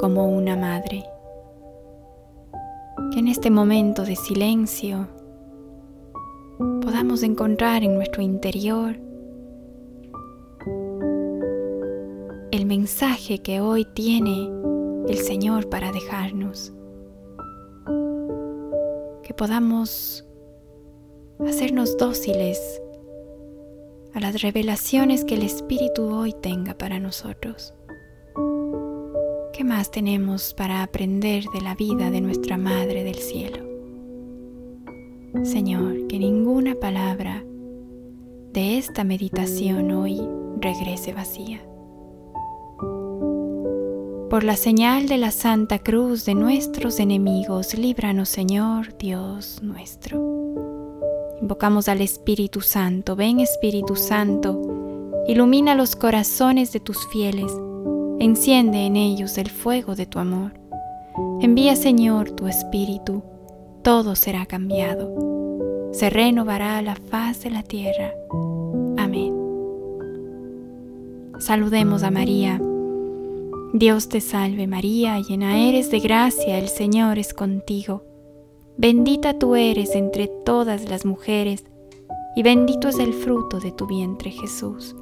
[0.00, 1.04] como una madre.
[3.12, 5.06] Que en este momento de silencio
[6.82, 8.96] podamos encontrar en nuestro interior
[12.50, 14.50] el mensaje que hoy tiene
[15.08, 16.72] el Señor para dejarnos.
[19.22, 20.26] Que podamos
[21.46, 22.82] hacernos dóciles
[24.12, 27.74] a las revelaciones que el Espíritu hoy tenga para nosotros.
[29.58, 33.66] ¿Qué más tenemos para aprender de la vida de nuestra Madre del Cielo?
[35.42, 37.42] Señor, que ninguna palabra
[38.52, 40.20] de esta meditación hoy
[40.60, 41.60] regrese vacía.
[44.30, 50.20] Por la señal de la Santa Cruz de nuestros enemigos, líbranos Señor Dios nuestro.
[51.42, 53.16] Invocamos al Espíritu Santo.
[53.16, 54.62] Ven Espíritu Santo,
[55.26, 57.52] ilumina los corazones de tus fieles,
[58.20, 60.52] enciende en ellos el fuego de tu amor.
[61.40, 63.22] Envía Señor tu Espíritu,
[63.82, 65.90] todo será cambiado.
[65.92, 68.12] Se renovará la faz de la tierra.
[68.96, 69.34] Amén.
[71.38, 72.60] Saludemos a María.
[73.72, 78.02] Dios te salve María, llena eres de gracia, el Señor es contigo.
[78.76, 81.64] Bendita tú eres entre todas las mujeres,
[82.34, 84.96] y bendito es el fruto de tu vientre Jesús.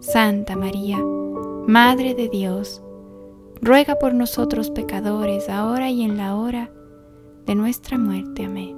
[0.00, 0.98] Santa María,
[1.68, 2.82] Madre de Dios,
[3.60, 6.70] ruega por nosotros pecadores, ahora y en la hora
[7.44, 8.46] de nuestra muerte.
[8.46, 8.74] Amén.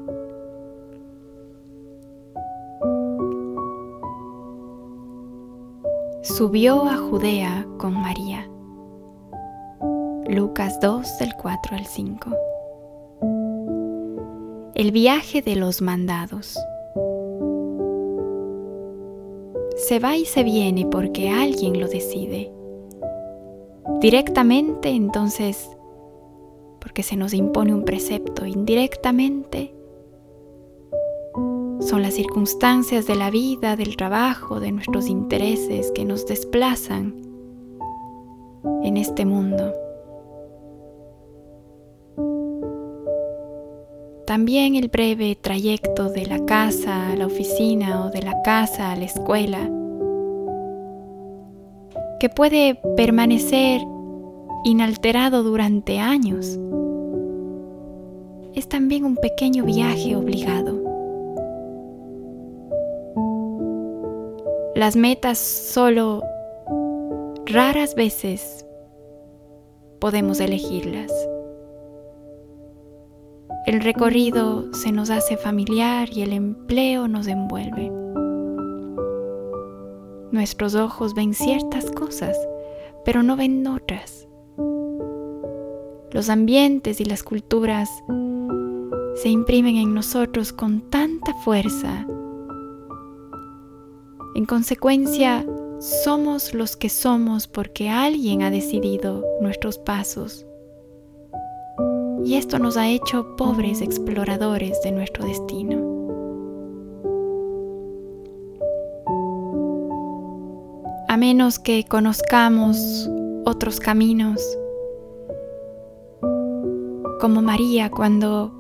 [6.23, 8.51] Subió a Judea con María.
[10.27, 12.31] Lucas 2 del 4 al 5.
[14.75, 16.59] El viaje de los mandados.
[19.77, 22.53] Se va y se viene porque alguien lo decide.
[24.01, 25.71] Directamente entonces
[26.81, 28.47] porque se nos impone un precepto.
[28.47, 29.75] Indirectamente
[31.81, 37.15] son las circunstancias de la vida, del trabajo, de nuestros intereses que nos desplazan
[38.83, 39.73] en este mundo.
[44.27, 48.97] También el breve trayecto de la casa a la oficina o de la casa a
[48.97, 49.69] la escuela,
[52.21, 53.81] que puede permanecer
[54.65, 56.59] inalterado durante años,
[58.55, 60.81] es también un pequeño viaje obligado.
[64.75, 66.23] Las metas solo
[67.47, 68.67] raras veces
[70.01, 71.13] podemos elegirlas.
[73.67, 77.91] El recorrido se nos hace familiar y el empleo nos envuelve.
[80.33, 82.37] Nuestros ojos ven ciertas cosas,
[83.05, 84.30] pero no ven otras.
[86.13, 87.89] Los ambientes y las culturas
[89.15, 92.07] se imprimen en nosotros con tanta fuerza.
[94.35, 95.47] En consecuencia,
[96.05, 100.47] somos los que somos porque alguien ha decidido nuestros pasos
[102.25, 105.91] y esto nos ha hecho pobres exploradores de nuestro destino.
[111.09, 113.09] A menos que conozcamos
[113.45, 114.41] otros caminos,
[117.21, 118.51] como María cuando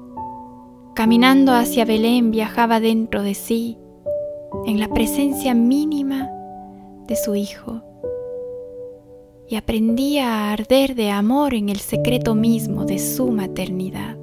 [0.94, 3.78] caminando hacia Belén viajaba dentro de sí,
[4.66, 6.31] en la presencia mínima
[7.06, 7.82] de su Hijo
[9.49, 14.16] y aprendía a arder de amor en el secreto mismo de su maternidad.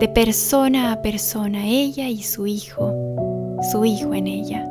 [0.00, 2.92] De persona a persona, ella y su hijo,
[3.70, 4.68] su hijo en ella,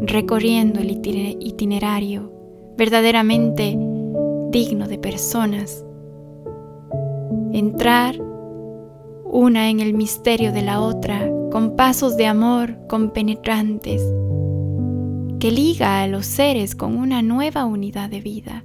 [0.00, 2.32] recorriendo el itinerario
[2.76, 3.76] verdaderamente
[4.50, 5.84] digno de personas.
[7.52, 8.20] Entrar
[9.24, 14.02] una en el misterio de la otra con pasos de amor compenetrantes
[15.38, 18.64] que liga a los seres con una nueva unidad de vida.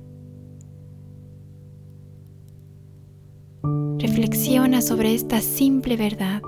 [3.98, 6.42] Reflexiona sobre esta simple verdad.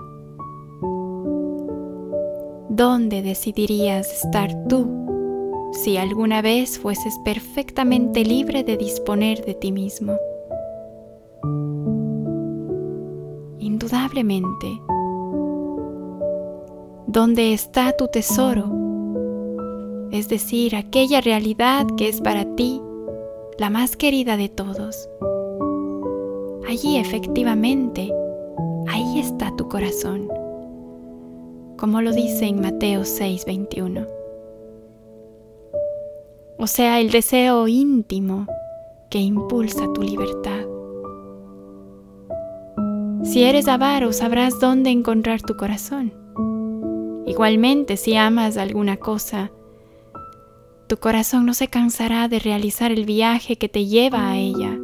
[2.69, 5.06] ¿Dónde decidirías estar tú
[5.83, 10.17] si alguna vez fueses perfectamente libre de disponer de ti mismo?
[13.59, 14.67] Indudablemente,
[17.07, 18.87] ¿dónde está tu tesoro?
[20.11, 22.81] es decir, aquella realidad que es para ti
[23.57, 25.09] la más querida de todos.
[26.67, 28.13] Allí efectivamente,
[28.87, 30.27] ahí está tu corazón,
[31.77, 34.16] como lo dice en Mateo 6:21.
[36.59, 38.47] O sea, el deseo íntimo
[39.09, 40.65] que impulsa tu libertad.
[43.23, 46.13] Si eres avaro, sabrás dónde encontrar tu corazón.
[47.27, 49.51] Igualmente, si amas alguna cosa,
[50.87, 54.79] tu corazón no se cansará de realizar el viaje que te lleva a ella.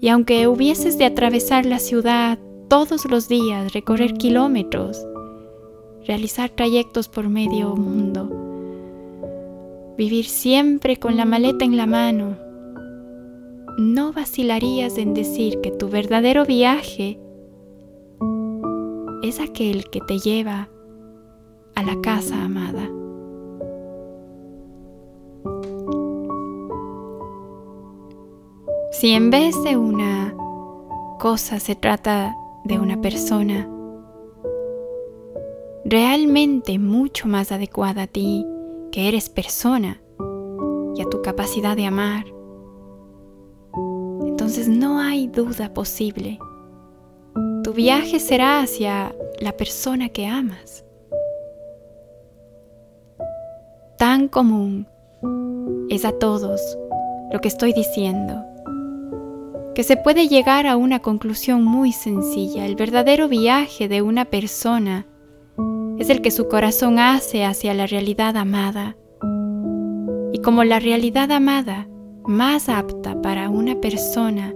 [0.00, 2.38] Y aunque hubieses de atravesar la ciudad
[2.68, 5.04] todos los días, recorrer kilómetros,
[6.06, 8.45] realizar trayectos por medio mundo,
[9.96, 12.36] vivir siempre con la maleta en la mano,
[13.78, 17.18] no vacilarías en decir que tu verdadero viaje
[19.22, 20.68] es aquel que te lleva
[21.74, 22.90] a la casa amada.
[28.92, 30.34] Si en vez de una
[31.18, 32.34] cosa se trata
[32.64, 33.68] de una persona
[35.84, 38.46] realmente mucho más adecuada a ti,
[38.96, 40.00] que eres persona
[40.94, 42.24] y a tu capacidad de amar,
[44.22, 46.38] entonces no hay duda posible.
[47.62, 50.82] Tu viaje será hacia la persona que amas.
[53.98, 54.88] Tan común
[55.90, 56.78] es a todos
[57.30, 58.42] lo que estoy diciendo
[59.74, 62.64] que se puede llegar a una conclusión muy sencilla.
[62.64, 65.06] El verdadero viaje de una persona
[65.98, 68.96] es el que su corazón hace hacia la realidad amada.
[70.32, 71.88] Y como la realidad amada
[72.24, 74.54] más apta para una persona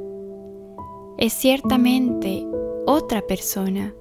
[1.19, 2.47] es ciertamente
[2.87, 3.95] otra persona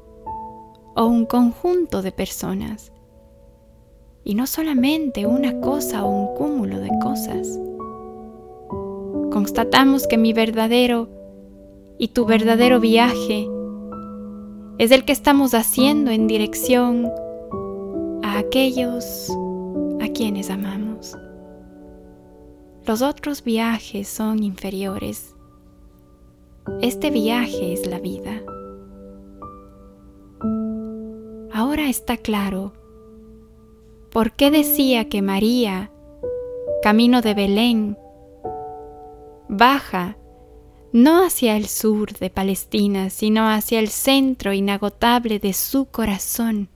[0.95, 2.91] o un conjunto de personas,
[4.23, 7.59] y no solamente una cosa o un cúmulo de cosas
[9.31, 11.07] constatamos que mi verdadero
[11.97, 13.47] y tu verdadero viaje
[14.77, 17.09] es el que estamos haciendo en dirección
[18.39, 19.29] aquellos
[20.01, 21.15] a quienes amamos.
[22.85, 25.35] Los otros viajes son inferiores.
[26.81, 28.41] Este viaje es la vida.
[31.53, 32.73] Ahora está claro
[34.11, 35.91] por qué decía que María,
[36.81, 37.97] camino de Belén,
[39.49, 40.17] baja
[40.91, 46.69] no hacia el sur de Palestina, sino hacia el centro inagotable de su corazón,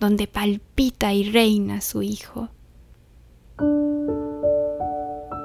[0.00, 2.48] donde palpita y reina su Hijo.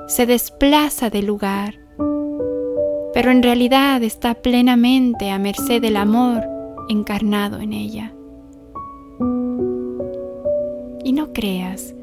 [0.08, 1.80] Se desplaza del lugar,
[3.14, 6.48] pero en realidad está plenamente a merced del amor
[6.90, 8.14] encarnado en ella.
[11.04, 11.94] Y no creas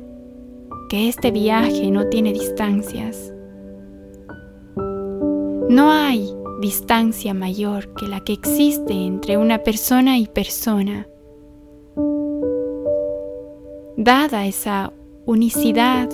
[0.88, 3.32] que este viaje no tiene distancias
[5.72, 6.28] no hay
[6.60, 11.06] distancia mayor que la que existe entre una persona y persona.
[14.04, 14.92] Dada esa
[15.26, 16.08] unicidad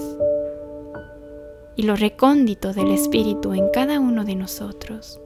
[1.75, 5.19] y lo recóndito del Espíritu en cada uno de nosotros.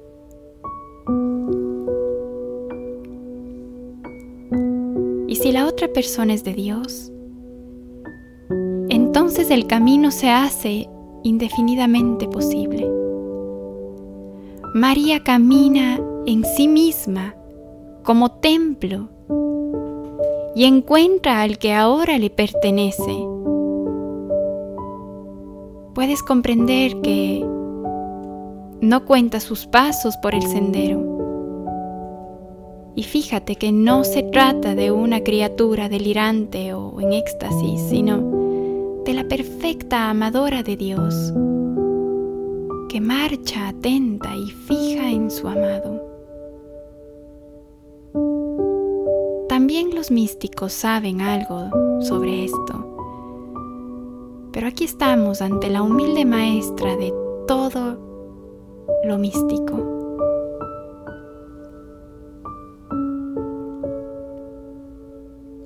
[5.27, 7.11] Y si la otra persona es de Dios,
[8.91, 10.89] entonces el camino se hace
[11.25, 12.89] indefinidamente posible.
[14.73, 17.35] María camina en sí misma
[18.05, 19.09] como templo
[20.55, 23.27] y encuentra al que ahora le pertenece.
[25.95, 27.45] Puedes comprender que
[28.81, 31.13] no cuenta sus pasos por el sendero.
[32.95, 38.19] Y fíjate que no se trata de una criatura delirante o en éxtasis, sino
[39.05, 41.33] de la perfecta amadora de Dios
[42.93, 46.12] que marcha atenta y fija en su amado.
[49.53, 51.69] También los místicos saben algo
[52.01, 52.97] sobre esto,
[54.51, 57.13] pero aquí estamos ante la humilde maestra de
[57.47, 57.99] todo
[59.05, 59.77] lo místico.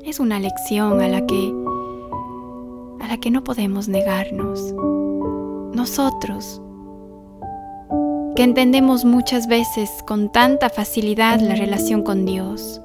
[0.03, 1.55] Es una lección a la que
[3.03, 4.75] a la que no podemos negarnos.
[5.77, 6.61] Nosotros
[8.35, 12.81] que entendemos muchas veces con tanta facilidad la relación con Dios.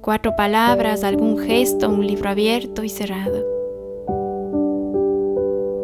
[0.00, 3.44] Cuatro palabras, algún gesto, un libro abierto y cerrado.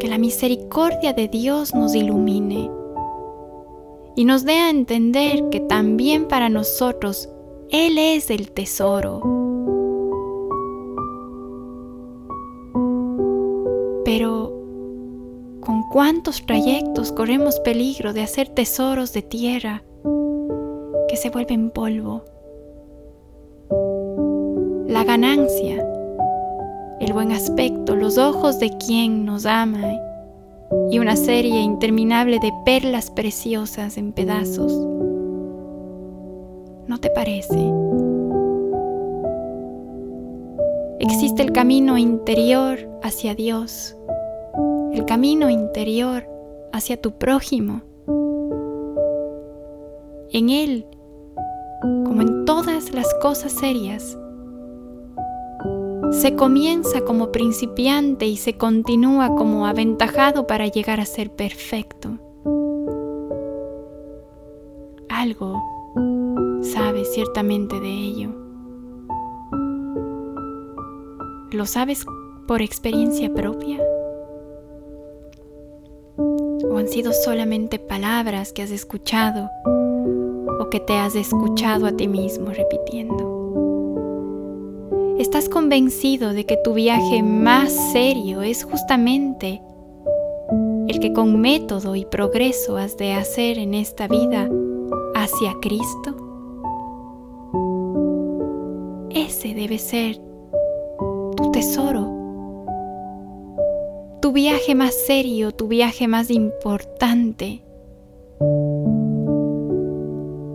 [0.00, 2.70] Que la misericordia de Dios nos ilumine
[4.16, 7.28] y nos dé a entender que también para nosotros
[7.70, 9.20] Él es el tesoro.
[14.04, 14.54] Pero
[15.94, 19.84] cuántos trayectos corremos peligro de hacer tesoros de tierra
[21.08, 22.24] que se vuelven polvo.
[24.94, 25.84] La ganancia,
[27.00, 29.82] el buen aspecto, los ojos de quien nos ama
[30.88, 34.72] y una serie interminable de perlas preciosas en pedazos.
[36.86, 37.58] ¿No te parece?
[41.00, 43.96] Existe el camino interior hacia Dios,
[44.92, 46.24] el camino interior
[46.72, 47.82] hacia tu prójimo.
[50.30, 50.86] En Él,
[51.82, 54.16] como en todas las cosas serias,
[56.20, 62.18] se comienza como principiante y se continúa como aventajado para llegar a ser perfecto.
[65.08, 65.62] Algo
[66.62, 68.30] sabes ciertamente de ello.
[71.50, 72.06] ¿Lo sabes
[72.46, 73.80] por experiencia propia?
[76.16, 79.50] ¿O han sido solamente palabras que has escuchado
[80.60, 83.43] o que te has escuchado a ti mismo repitiendo?
[85.24, 89.62] ¿Estás convencido de que tu viaje más serio es justamente
[90.86, 94.50] el que con método y progreso has de hacer en esta vida
[95.14, 96.14] hacia Cristo?
[99.08, 100.20] Ese debe ser
[101.38, 102.02] tu tesoro,
[104.20, 107.63] tu viaje más serio, tu viaje más importante.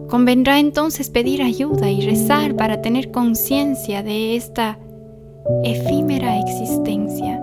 [0.09, 4.79] Convendrá entonces pedir ayuda y rezar para tener conciencia de esta
[5.63, 7.39] efímera existencia.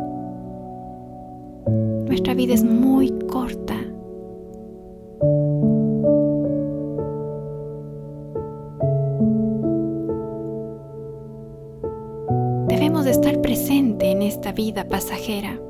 [2.08, 3.76] Nuestra vida es muy corta.
[12.66, 15.60] Debemos estar presente en esta vida pasajera.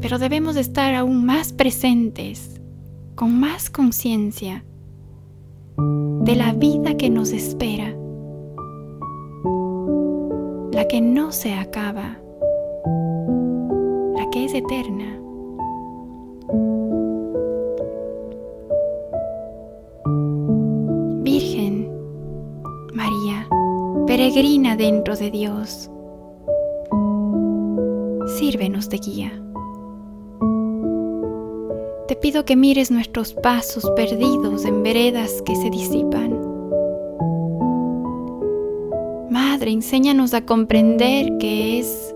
[0.00, 2.55] Pero debemos estar aún más presentes
[3.16, 4.62] con más conciencia
[5.78, 7.96] de la vida que nos espera,
[10.70, 12.18] la que no se acaba,
[14.14, 15.18] la que es eterna.
[21.22, 21.90] Virgen
[22.92, 23.48] María,
[24.06, 25.90] peregrina dentro de Dios,
[28.38, 29.45] sírvenos de guía.
[32.20, 36.32] Pido que mires nuestros pasos perdidos en veredas que se disipan.
[39.30, 42.14] Madre, enséñanos a comprender que es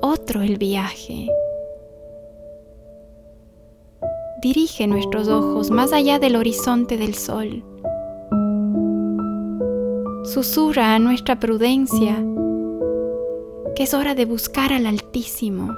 [0.00, 1.28] otro el viaje.
[4.42, 7.64] Dirige nuestros ojos más allá del horizonte del sol.
[10.24, 12.22] Susurra a nuestra prudencia
[13.74, 15.74] que es hora de buscar al Altísimo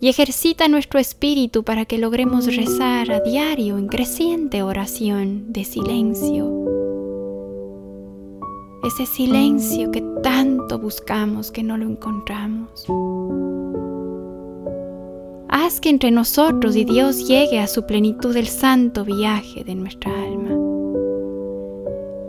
[0.00, 6.52] y ejercita nuestro espíritu para que logremos rezar a diario en creciente oración de silencio.
[8.84, 12.86] Ese silencio que tanto buscamos que no lo encontramos.
[15.48, 20.12] Haz que entre nosotros y Dios llegue a su plenitud el santo viaje de nuestra
[20.12, 20.50] alma.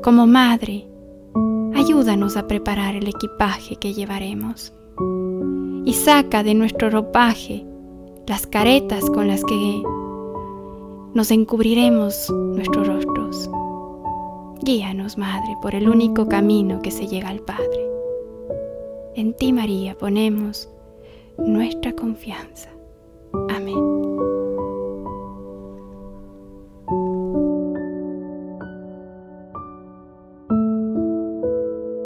[0.02, 0.88] Como madre,
[1.76, 4.72] ayúdanos a preparar el equipaje que llevaremos
[5.88, 7.66] y saca de nuestro ropaje
[8.28, 9.82] las caretas con las que
[11.14, 13.50] nos encubriremos nuestros rostros.
[14.62, 17.90] Guíanos, Madre, por el único camino que se llega al Padre.
[19.16, 20.70] En ti, María, ponemos
[21.38, 22.70] nuestra confianza.